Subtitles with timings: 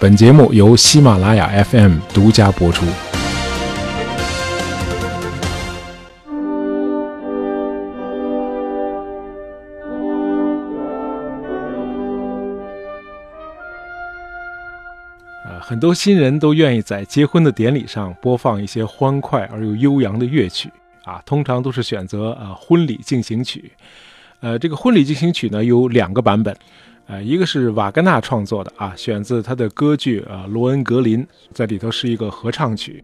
[0.00, 2.86] 本节目由喜马拉雅 FM 独家播出。
[15.44, 20.70] 呃，很多新人都愿意在结婚的典礼上播放一些欢快而又悠扬的乐曲
[21.02, 23.72] 啊，通常都是选择呃婚礼进行曲。
[24.38, 26.56] 呃，这个婚礼进行曲呢有两个版本，
[27.08, 31.24] 呃，一个是瓦格纳创作的啊，选自他的歌剧啊《罗恩格林》，
[31.54, 33.02] 在里头是一个合唱曲。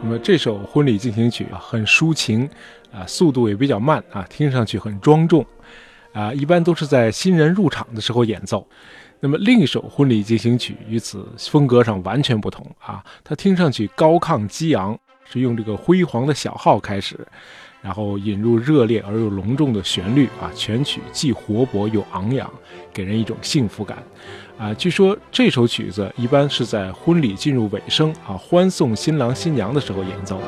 [0.00, 2.48] 那么这首婚礼进行曲啊，很抒情，
[2.92, 5.44] 啊，速度也比较慢啊，听上去很庄重，
[6.16, 8.66] 啊，一般都是在新人入场的时候演奏。
[9.20, 14.98] 那么另一首婚礼进行曲与此风格上完全不同啊，它听上去高亢激昂，
[15.30, 17.18] 是用这个辉煌的小号开始，
[17.82, 22.50] 然后引入热烈而又隆重的旋律啊，全曲既活泼又昂扬，
[22.94, 24.02] 给人一种幸福感。
[24.56, 30.40] 啊，据说这首曲子一般是在婚礼进入尾声啊，欢送新郎新娘的时候演奏。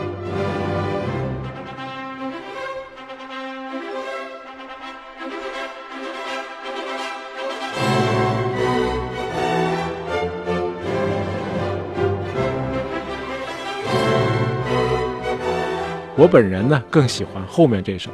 [16.19, 18.11] 我本人呢更喜欢后面这首。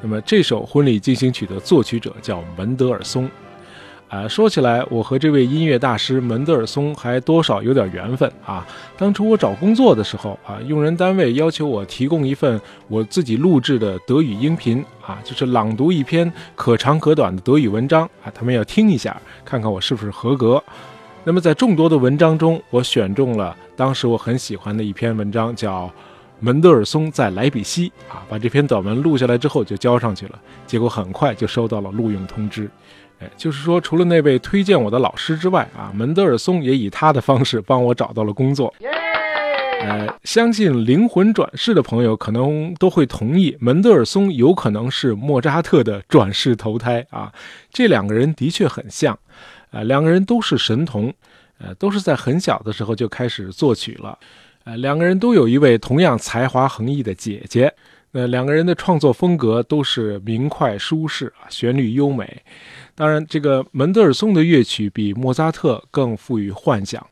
[0.00, 3.28] 那么这首婚礼进行曲的作曲者叫门德尔松。
[4.08, 8.64] 啊，说起来，我和这位音乐大师门德尔松还多少有点缘分啊。
[8.96, 20.62] 当初我找工作的时候啊，用人单位要求我提供一份我自己录制的德语音频啊，就是朗读一篇可长可短的德语文章啊，他们要听一下，看看我是不是合格。
[21.24, 25.86] 那么在众多的文章中，我选中了当时我很喜欢的一篇文章，叫
[26.42, 32.68] 《门德尔松在莱比锡》啊，把这篇短文录下来之后就交上去了，结果很快就收到了录用通知。
[33.36, 38.74] 就是说，除了那位推荐我的老师之外啊，门德尔松也以他的方式帮我找到了工作。
[39.80, 47.32] 呃，相信灵魂转世的朋友可能都会同意，门德尔松有可能是莫扎特的转世投胎啊。
[47.70, 49.16] 这两个人的确很像，
[49.70, 51.14] 呃，两个人都是神童，
[51.58, 54.18] 呃，都是在很小的时候就开始作曲了，
[54.64, 57.72] 呃，两个人都有一位同样才华横溢的姐姐。
[58.14, 62.42] 那两个人的创作风格都是明快舒适啊，旋律优美。
[62.94, 67.04] 当然，这个门德尔松的乐曲比莫扎特更富于幻想，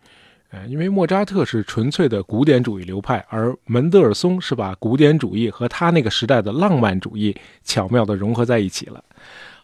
[0.50, 7.34] 呃，因为莫扎特是纯粹的古典主义流派，而门德尔松是把古典主义和他那个时代的浪漫主义
[7.64, 9.02] 巧妙地融合在一起了。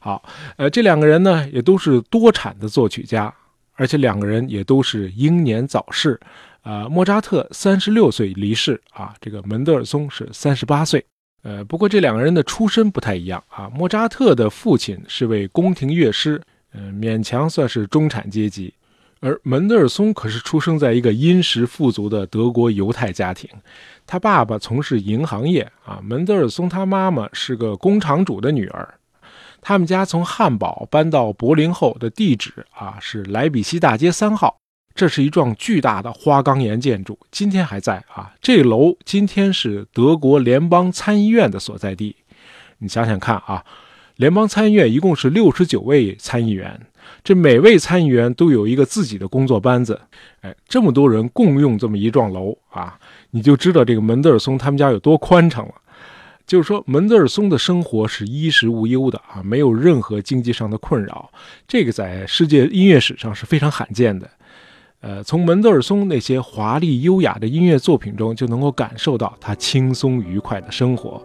[0.01, 0.23] 好，
[0.57, 3.33] 呃，这两个人呢也都是多产的作曲家，
[3.75, 6.19] 而且两个人也都是英年早逝，
[6.67, 11.05] 啊，莫扎特三十六岁离世啊，这个门德尔松是三十八岁。
[11.43, 13.71] 呃，不过这两个人的出身不太一样啊。
[13.73, 18.75] 莫扎特的父亲是位宫廷乐师，嗯，勉强算是中产阶级，
[19.21, 23.49] 而门德尔松可是出生在一个殷实富足的德国犹太家庭，
[24.05, 28.93] 他爸爸从事银行业啊，门德尔松他妈妈是个工厂主的女儿，
[29.61, 34.59] 他们家从汉堡搬到柏林后的地址啊是莱比锡大街三号。
[34.97, 38.33] 这是一幢巨大的花岗岩建筑，今天还在啊。
[38.41, 42.17] 这楼今天是德国联邦参议院的所在地。
[42.79, 43.63] 你想想看啊，
[44.17, 46.81] 联邦参议院一共是六十九位参议员，
[47.23, 50.01] 这每位参议员都有一个自己的工作班子。
[50.41, 52.99] 哎，这么多人共用这么一幢楼啊，
[53.33, 55.75] 你就知道这个门德尔松他们家有多宽敞了。
[56.47, 61.31] 就是说，门德尔松的生活是衣食无忧的啊，没有任何经济上的困扰。
[61.69, 64.31] 这个在世界音乐史上是非常罕见的。
[65.07, 71.23] 呃，从门德尔松那些华丽优雅的音乐作品中，就能够感受到他轻松愉快的生活。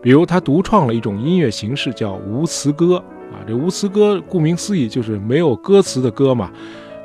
[0.00, 3.42] 比如，他独创了一种音乐形式，叫无词歌啊。
[3.48, 6.52] 这无词歌，顾名思义就是没有歌词的歌嘛。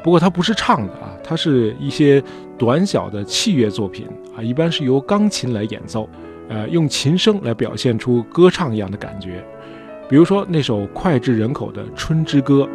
[0.03, 2.23] 不过，它不是唱的啊，它是一些
[2.55, 4.05] 短小的器乐作品
[4.37, 6.07] 啊，一般是由钢琴来演奏，
[6.49, 9.43] 呃，用琴声来表现出歌唱一样的感觉。
[10.07, 12.69] 比如说那首脍炙人口的《春之歌》。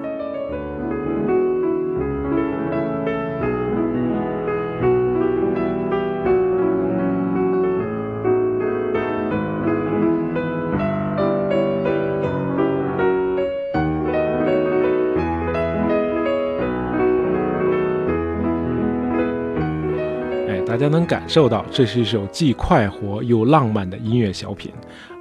[20.71, 24.71] 大家能感受到，这是一首既快活又浪漫的音乐小品，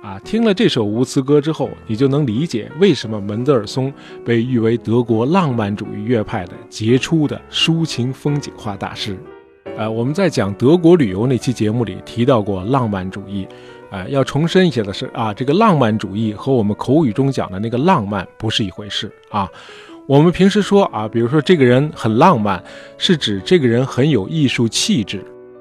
[0.03, 3.91] 啊，听了这首无词歌之后，你就能理解为什么门德尔松
[4.23, 9.17] 被誉为德国浪漫主义乐派的杰出的抒情风景画大师。
[9.75, 13.47] 呃，我们在讲德国旅游那期节目里提到过浪漫主义。
[13.89, 19.49] 哎，要重申一下的是啊，这个浪漫主义和我们口语中讲的那个浪漫不是一回事啊。
[20.05, 22.63] 我们平时说啊，比如说这个人很浪漫，
[22.99, 25.19] 是指这个人很有艺术气质；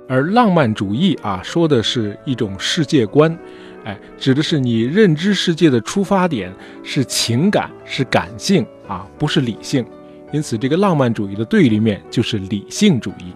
[0.08, 3.38] 而浪漫主义啊，说的是一种世界观，
[3.84, 6.52] 哎，指的是你认知世界的出发点
[6.82, 9.84] 是情感，是感性啊，不是理性。
[10.32, 13.32] 因此，这个浪漫主义的对立面就是理性主义。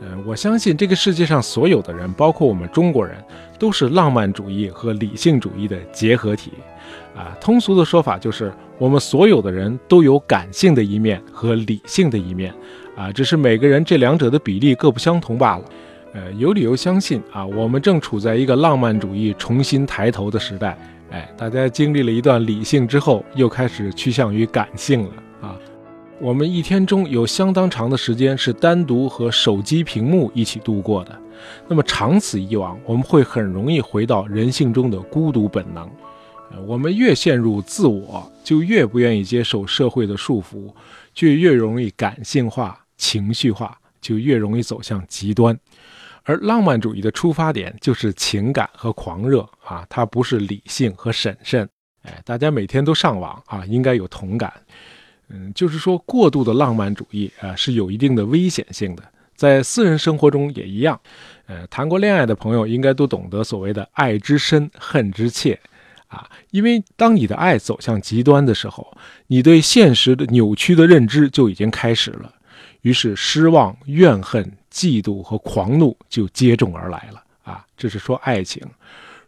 [0.00, 3.16] 嗯，我相信这个世界上所有的人，包括我们中国人，
[3.58, 6.52] 都是浪漫主义和理性主义的结合体。
[7.16, 12.54] 啊，通俗的说法就是，我们所有的人都有感性的一面和理性的一面。
[12.96, 15.64] 啊，只是每个人这两者的比例各不相同罢了。
[16.14, 20.76] 呃，有理由相信啊，我们正处在一个浪漫主义重新抬头的时代。
[21.10, 25.56] 哎，大家经历了一段理性之后，又开始趋向于感性了啊。
[26.20, 31.18] 我们一天中有相当长的时间是单独和手机屏幕一起度过的，
[31.68, 35.88] 那么长此以往，我们会很容易回到人性中的孤独本能。
[36.50, 40.72] 呃，我们越陷入自我，就越不愿意接受社会的束缚，
[41.14, 45.56] 就越容易感性化、情绪化，就越容易走向极端。
[46.28, 51.66] 而浪漫主义的出发点就是情感和狂热啊，它不是理性和审慎。
[52.02, 54.52] 哎，大家每天都上网啊，应该有同感。
[55.30, 59.02] 嗯，就是说，过度的浪漫主义啊，是有一定的危险性的，
[59.36, 61.00] 在私人生活中也一样。
[61.46, 65.58] 呃，谈过恋爱的朋友应该都懂得所谓的“爱之深，恨之切”，
[66.08, 68.94] 啊，因为当你的爱走向极端的时候，
[69.28, 72.34] 你对现实的扭曲的认知就已经开始了，
[72.82, 77.20] 于是失望、怨恨、嫉妒和狂怒就接踵而来了。
[77.42, 78.62] 啊，这是说爱情。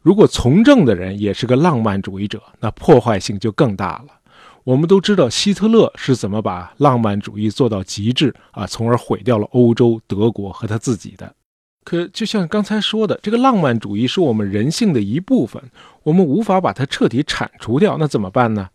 [0.01, 4.15] 如果从政的人也是个浪漫主义者，那破坏性就更大了。
[4.63, 11.35] 我们都知道希特勒是怎么把浪漫主义做到极致啊，从而毁掉了欧洲、德国和他自己的。
[11.83, 15.63] 可就像刚才说的，这个浪漫主义是我们人性的一部分，
[16.03, 18.69] 我们无法把它彻底铲除掉，那怎么办呢？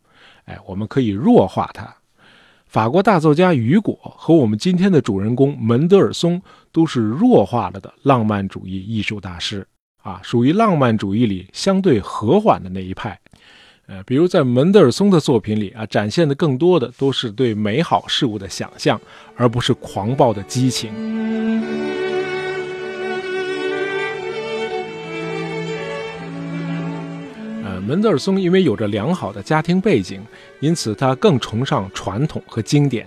[0.46, 1.96] 哎，我们可以弱化它。
[2.66, 6.42] 法国大作家雨果和我们今天的主人公门德尔松
[6.76, 9.66] 都是弱化了的浪漫主义艺术大师
[10.04, 13.18] 啊，属于浪漫主义里相对和缓的那一派。
[13.88, 19.00] 呃，比如在门德尔松的作品里啊，展现的更多的都是对美好事物的想象，
[19.38, 20.92] 而不是狂暴的激情。
[27.86, 30.22] 门德尔松因为有着良好的家庭背景，
[30.60, 33.06] 因此他更崇尚传统和经典。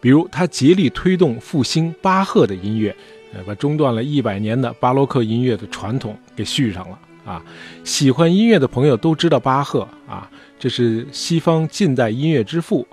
[0.00, 2.94] 比如，他竭力推动复兴巴赫的音乐，
[3.32, 6.98] 呃，把中断了一百年的巴洛克音乐的传统给续上了。
[7.24, 7.42] 啊，
[7.84, 12.86] 喜欢音乐的朋友都知道巴赫啊，这是西方近代音乐之父。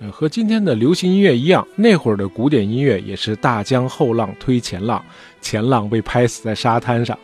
[0.00, 5.04] 呃，和今天的流行音乐一样，那会儿的古典音乐也是大江后浪推前浪，
[5.42, 7.18] 前浪被拍死在沙滩上。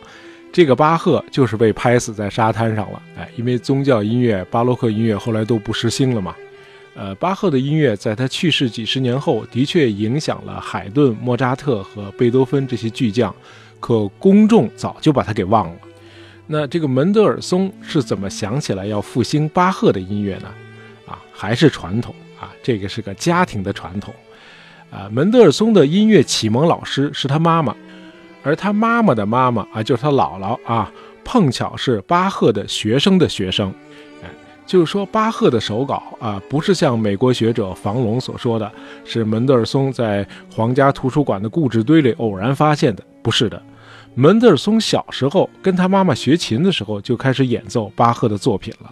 [0.57, 2.99] 这个巴赫就是被拍死在沙滩上了。
[3.15, 6.33] 哎，因为宗教音乐、巴洛克音乐后来都不时兴了嘛。
[6.95, 13.31] 呃，巴赫的音乐在他去世几十年后，的确影响了海顿、莫扎特和贝多芬这些巨匠，
[13.79, 15.75] 可公众早就把他给忘了。
[16.47, 20.47] 那这个门德尔松是怎么想起来要复兴巴赫的音乐呢？
[21.05, 24.11] 啊，还是传统啊，这个是个家庭的传统。
[24.89, 27.75] 啊，门德尔松的音乐启蒙老师是他妈妈，
[28.47, 30.89] 而他妈妈的妈妈啊，就是他姥姥啊，
[31.25, 33.73] 碰巧是巴赫的学生的学生。
[34.23, 34.29] 哎，
[34.65, 38.71] 就是说巴赫的手稿啊，不是像美国学者房龙所说的，
[39.03, 43.61] 是门德尔松在皇家图书馆的故纸堆里偶然发现的，不是的。
[44.15, 48.89] 门德尔松小时候跟他妈妈学琴的时候，就开始演奏巴赫的作品了。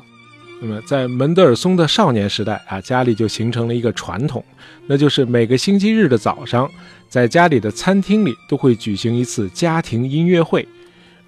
[0.61, 4.43] 那么，在门德尔松的少年时代啊，家里就形成了一个传统，
[4.85, 6.69] 那就是每个星期日的早上，
[7.15, 10.67] 在家里的餐厅里都会举行一次家庭音乐会。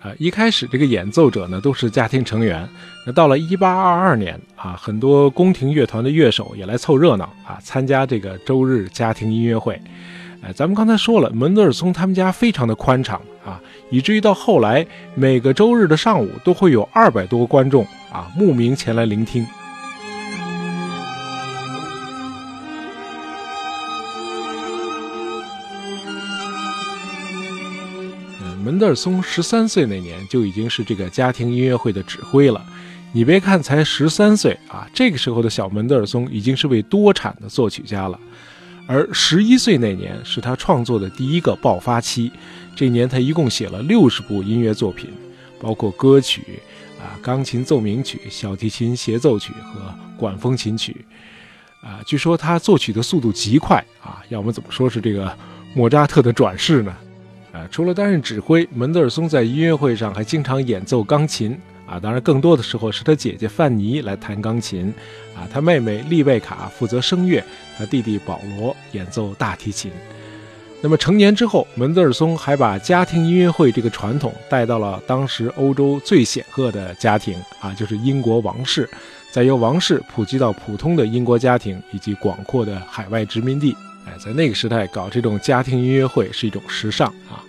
[0.01, 2.67] 啊，一开始这个演奏者呢都是家庭成员。
[3.05, 9.79] 那到了1822年啊，很多宫廷乐团的乐手也来凑热闹啊，参加这个周日家庭音乐会。
[10.41, 13.57] 哎，咱们刚才说了，门德尔松他们家非常的宽敞啊，
[13.89, 19.47] 以至于到后来每个周日的上午都会有二百多观众啊慕名前来聆听。
[28.57, 32.65] 门德尔松十三岁那年就已经是这个家庭音乐会的指挥了。
[33.13, 38.19] 你别看才十三岁啊，这个时候的小门德尔松已经是位多产的作曲家了。
[38.85, 42.31] 而十一岁那年是他创作的第一个爆发期，
[42.75, 45.09] 这年他一共写了六十部音乐作品，
[45.59, 46.41] 包括歌曲、
[46.99, 51.05] 啊钢琴奏鸣曲、小提琴协奏曲和管风琴曲，
[51.81, 55.35] 啊，据说他作曲的速度极快啊，要么怎么说是这个
[55.73, 56.95] 莫扎特的转世呢？
[57.51, 61.57] 啊，除了担任指挥，门德尔松在音乐会上还经常演奏钢琴。
[61.87, 64.93] 啊，当然，更多的时候是他姐姐范妮来弹钢琴，
[65.33, 67.41] 啊，他妹妹丽贝卡负责声乐，
[67.77, 69.89] 他弟弟保罗演奏大提琴。
[70.81, 78.89] 那么成年之后，门德尔松还把家庭音乐会这个传统带到了当时欧洲最显赫的家庭，啊，就是英国王室，
[79.31, 83.73] 再由王室普及到普通的英国家庭以及广阔的海外殖民地。
[84.07, 87.43] 哎，在那个时代搞这种家庭音乐会是一种时尚啊。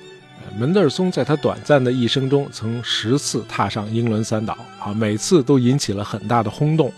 [0.58, 6.92] 门德尔松在他短暂的一生中，曾十次踏上英伦三岛，啊，每次都引起了很大的轰动。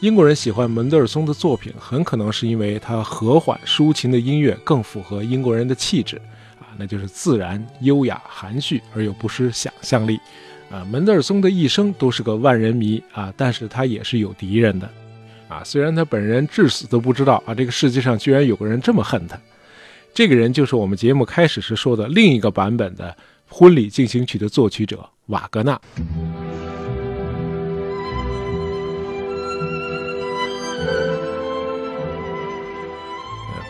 [0.00, 6.16] 英国人喜欢门德尔松的作品，很可能是因为他和缓抒情的音乐更符合英国人的气质，
[6.60, 10.20] 啊，那就是自然、优雅、含蓄而又不失想象力。
[10.70, 14.88] 啊，门德尔松的一生都是个万人迷啊，但是他也是有敌人的，
[15.52, 19.38] 啊，虽然他本人至死都不知道啊，这个世界上居然有个人这么恨他。
[20.14, 23.14] 这个人就是我们节目开始时说的另一个版本的
[23.54, 25.78] 《婚礼进行曲》的作曲者瓦格纳。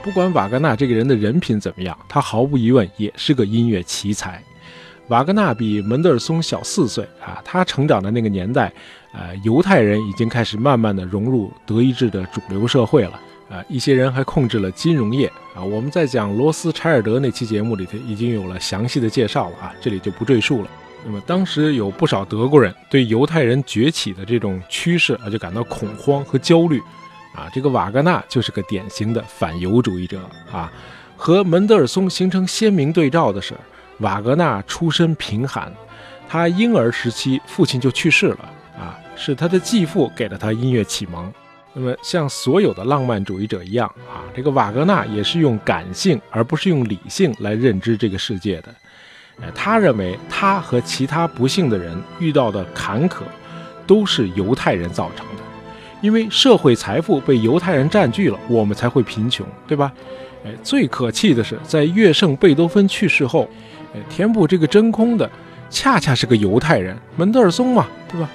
[0.05, 4.41] 不管瓦格纳这个人的人品怎么样，他毫无疑问也是个音乐奇才。
[5.12, 8.73] 瓦格纳比门德尔松小四岁啊，他成长的那个年代，
[9.12, 13.21] 呃，犹太人已经开始慢慢的融入德意志的主流社会了。
[13.50, 15.62] 啊，一些人还控制了金融业啊。
[15.62, 20.69] 我们在讲罗斯柴尔德那期节目里头已经有了详细的介绍了啊，这里就不赘述了。
[21.04, 26.81] 那么当时有不少德国人对犹太人崛起的这种趋势啊，就感到恐慌和焦虑
[27.35, 27.50] 啊。
[27.52, 30.73] 这个瓦格纳就是个典型的反犹主义者啊。
[31.14, 33.54] 和门德尔松形成鲜明对照的是，
[34.02, 35.73] 瓦格纳出身贫寒，
[36.28, 38.38] 他婴儿时期父亲就去世了
[38.78, 41.32] 啊，是他的继父给了他音乐启蒙。
[41.73, 48.68] 那么，像所有的浪漫主义者一样啊，这个瓦格纳也是用感性而不是用理性来认知这个世界的。
[49.40, 53.23] 呃，他认为他和其他不幸的人遇到的坎坷，
[53.87, 55.42] 都是犹太人造成的，
[56.02, 59.90] 因为社会财富被犹太人占据了，我们才会贫穷，对吧？
[60.44, 63.49] 哎，最可气的是，在乐圣贝多芬去世后，
[64.08, 65.28] 填补这个真空的，
[65.68, 68.28] 恰恰是个犹太人门德尔松嘛，对吧？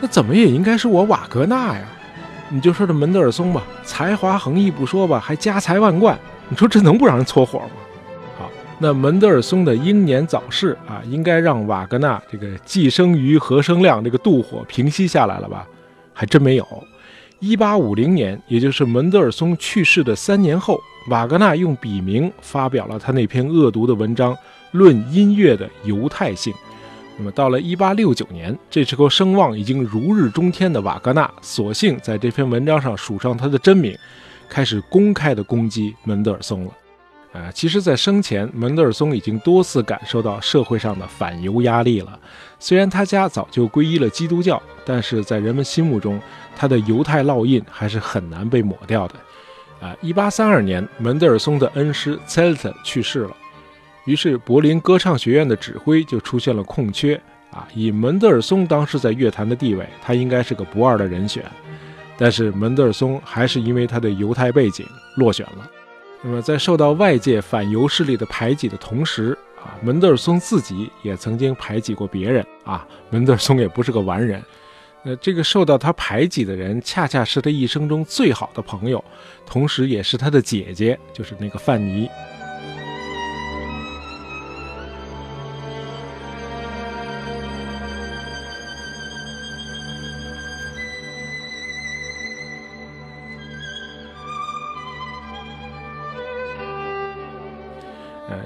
[0.00, 1.84] 那怎么也应该是我瓦格纳呀？
[2.48, 6.18] 你就说这门德尔松吧，才华横溢不说吧，还家财万贯，
[6.48, 7.70] 你说这能不让人搓火吗？
[8.38, 15.66] 好，那门德尔松的英年早逝啊，应该让瓦格纳这个既生瑜何生亮这个妒火平息下来了吧？
[16.12, 16.84] 还真没有。
[17.44, 24.32] 一八五零年，也就是门德尔松去世的三年后，瓦格纳用笔名发表了他那篇恶毒的文章
[24.70, 26.52] 《论音乐的犹太性》。
[27.18, 33.98] 那么到了一八六九年，这时候声望已经如日中天的瓦格纳，索性在这篇文章上署上他的真名，
[34.48, 36.70] 开始公开的攻击门德尔松了。
[37.32, 42.18] 啊，其实，在生前，门德尔松已经多次感受到社会上的反犹压力了。
[42.58, 46.20] 虽然他家早就皈依了基督教，但是在人们心目中，
[46.54, 49.14] 他的犹太烙印还是很难被抹掉的。
[49.80, 53.36] 啊，一八三二年，门德尔松的恩师 Celta 去世了。
[54.04, 57.18] 于是，柏林歌唱学院的指挥就出现了空缺
[57.50, 57.66] 啊！
[57.74, 61.42] 以门德尔松当时在乐坛的地位，他应该是个不二的人选。
[62.18, 64.86] 但是，门德尔松还是因为他的犹太背景
[65.16, 65.70] 落选了。
[66.22, 72.86] 那么，在受到外界反犹势力的排挤的同时啊，门德尔松自己也曾经排挤过别人啊。
[73.10, 74.42] 门德尔松也不是个完人。
[75.02, 79.04] 那这个受到他排挤的人，恰恰是他一生中最好的朋友，
[79.44, 82.08] 同时也是他的姐姐，就是那个范尼。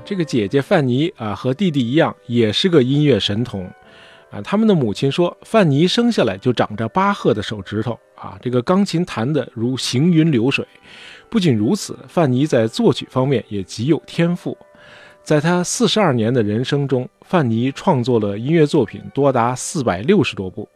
[0.06, 3.68] 这个姐姐范妮啊，和弟弟一样，也是个音乐神童，
[4.30, 10.64] 啊，他们的母亲说，范妮生下来就长着巴赫的手指头啊，这个钢琴弹得如行云流水。
[11.28, 14.56] 不仅如此，范妮在作曲方面也极有天赋。
[15.25, 20.68] 在他四十二年的人生中，范妮创作了音乐作品多达四百六十多部。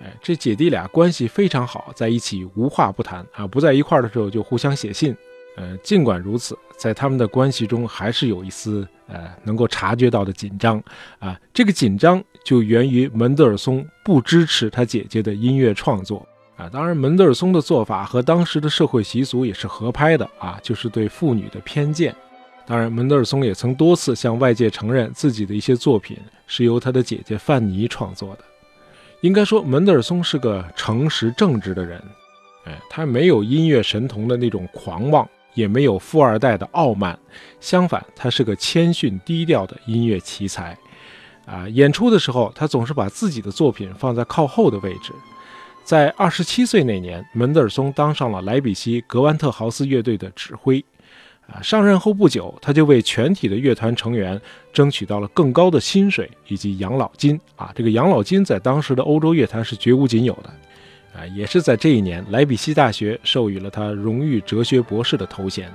[0.00, 5.16] 哎，这姐弟俩关系非常好，在一起无话不谈啊，不在一块儿的时候就互相写信。
[5.58, 10.80] 呃，尽管如此，在他们的关系中还是有一丝呃能够察觉到的紧张
[11.18, 11.38] 啊。
[11.52, 16.24] 这个紧张就源于门德尔松不支持他姐姐的音乐创作
[16.56, 16.68] 啊。
[16.68, 22.14] 当然，门德尔松的做法和当时的社会习俗也是合拍的啊，就是对妇女的偏见。
[22.64, 28.44] 当然，门德尔松也曾多次向外界承认自己的一些作品是由他的姐姐范妮创作的。
[29.22, 32.00] 应该说，门德尔松是个诚实正直的人，
[32.66, 35.28] 哎，他没有音乐神童的那种狂妄。
[35.54, 37.18] 也没有富二代的傲慢，
[37.60, 40.76] 相反，他是个谦逊低调的音乐奇才。
[41.46, 45.12] 啊，演出的时候，他总是把自己的作品放在靠后的位置。
[45.82, 50.84] 在二十七岁那年，门德尔松当上了莱比锡格万特豪斯乐队的指挥。
[51.46, 54.38] 啊，上任后不久，他就为全体的乐团成员
[54.70, 57.40] 争取到了更高的薪水以及养老金。
[57.56, 60.52] 啊，这个养老金在当时的欧洲乐坛是绝无仅有的。
[61.14, 65.72] 啊，也是在这一年，莱比锡大学授予了他荣誉哲学博士的头衔。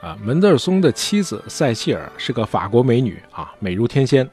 [0.00, 4.28] 啊，门德尔松的妻子塞西尔是个法国美女，啊，美如天仙。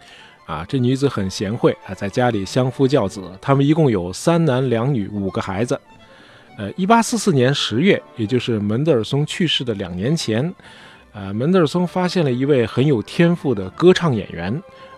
[0.46, 3.22] 啊，这女子很贤惠啊，在家里相夫教子。
[3.40, 5.80] 他们一共有三男两女五个孩子。
[6.58, 10.54] 呃，一八四四年十月，也就是门德尔松去世的两年前，
[11.14, 14.52] 呃，门德尔松发现了一位很有天赋的歌唱演员。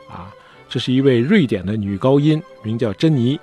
[0.09, 0.33] 啊，
[0.67, 3.39] 这是一位瑞典的女高音，名叫珍妮。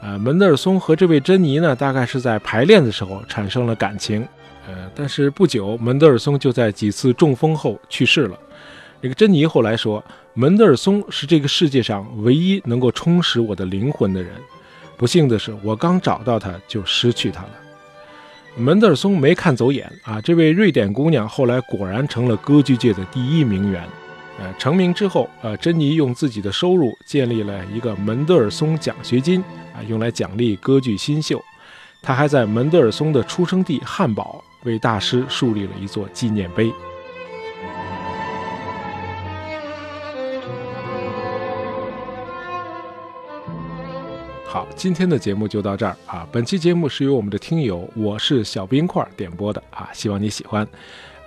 [0.00, 4.26] 呃，门德尔松和这位珍妮呢，大概是在排练的时候产生了感情。
[4.66, 8.38] 呃，但是不久，门德尔松就在几次中风后去世了。
[9.02, 10.02] 这个珍妮后来说。
[10.34, 14.30] 门德尔松是这个世界上唯一能够充实我的灵魂的人。
[14.96, 17.50] 不幸的是，我刚找到他就失去他了。
[18.56, 23.82] 门德尔松没看走眼啊，这位瑞典姑娘后来果然成了歌剧界的第一名媛。
[24.38, 29.42] 呃，成名之后，呃，珍妮用自己的收入建立了一个门德尔松奖学金
[29.74, 31.42] 啊，用来奖励歌剧新秀。
[32.00, 36.72] 她还在门德尔松的出生地汉堡为大师树立了一座纪念碑。
[44.44, 46.26] 好，今天的节目就到这儿啊！
[46.32, 50.66] 本期节目是由我们的听友我是小冰块点播的啊，希望你喜欢。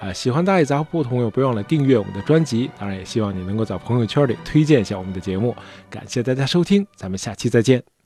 [0.01, 2.70] 啊，喜欢大爷杂货铺的朋友，别忘了订阅我们的专辑。
[2.79, 5.55] 当然，也希望你能够在朋友圈里推荐一下我们的节目。
[5.91, 8.00] 感谢大家收听，咱们下期再见。